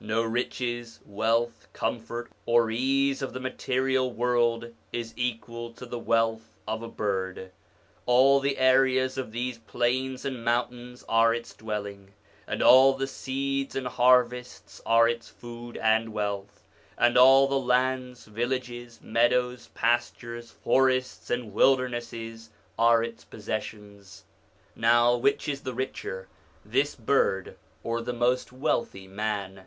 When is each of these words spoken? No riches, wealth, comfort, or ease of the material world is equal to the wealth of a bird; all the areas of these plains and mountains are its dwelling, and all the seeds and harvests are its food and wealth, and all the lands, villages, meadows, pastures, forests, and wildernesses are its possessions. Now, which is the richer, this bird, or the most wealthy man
No 0.00 0.22
riches, 0.24 1.00
wealth, 1.06 1.68
comfort, 1.72 2.30
or 2.44 2.70
ease 2.70 3.22
of 3.22 3.32
the 3.32 3.40
material 3.40 4.12
world 4.12 4.74
is 4.92 5.14
equal 5.16 5.72
to 5.72 5.86
the 5.86 5.98
wealth 5.98 6.50
of 6.68 6.82
a 6.82 6.88
bird; 6.88 7.50
all 8.04 8.38
the 8.38 8.58
areas 8.58 9.16
of 9.16 9.32
these 9.32 9.58
plains 9.58 10.24
and 10.24 10.44
mountains 10.44 11.02
are 11.08 11.32
its 11.32 11.54
dwelling, 11.54 12.12
and 12.46 12.62
all 12.62 12.92
the 12.94 13.06
seeds 13.06 13.74
and 13.74 13.86
harvests 13.86 14.80
are 14.84 15.08
its 15.08 15.28
food 15.28 15.76
and 15.76 16.12
wealth, 16.12 16.62
and 16.98 17.16
all 17.16 17.46
the 17.48 17.58
lands, 17.58 18.26
villages, 18.26 19.00
meadows, 19.00 19.68
pastures, 19.74 20.50
forests, 20.50 21.30
and 21.30 21.54
wildernesses 21.54 22.50
are 22.78 23.02
its 23.02 23.24
possessions. 23.24 24.24
Now, 24.74 25.16
which 25.16 25.48
is 25.48 25.62
the 25.62 25.74
richer, 25.74 26.28
this 26.64 26.94
bird, 26.94 27.56
or 27.82 28.02
the 28.02 28.12
most 28.12 28.52
wealthy 28.52 29.06
man 29.08 29.66